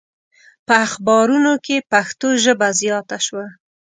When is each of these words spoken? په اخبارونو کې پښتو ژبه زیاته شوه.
په 0.67 0.73
اخبارونو 0.85 1.53
کې 1.65 1.85
پښتو 1.91 2.27
ژبه 2.43 2.67
زیاته 2.81 3.17
شوه. 3.25 3.45